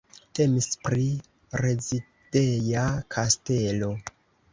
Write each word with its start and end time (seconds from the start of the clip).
Temis 0.37 0.67
pri 0.85 1.03
rezideja 1.63 2.87
kastelo. 3.17 3.91